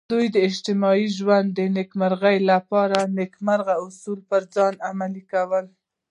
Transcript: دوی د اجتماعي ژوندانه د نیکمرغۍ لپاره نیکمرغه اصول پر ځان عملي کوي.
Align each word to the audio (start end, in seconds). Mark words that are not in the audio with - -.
دوی 0.11 0.25
د 0.35 0.37
اجتماعي 0.49 1.05
ژوندانه 1.17 1.49
د 1.73 1.73
نیکمرغۍ 1.77 2.37
لپاره 2.51 2.97
نیکمرغه 3.19 3.75
اصول 3.85 4.19
پر 4.29 4.41
ځان 4.55 4.73
عملي 4.89 5.23
کوي. 5.31 5.63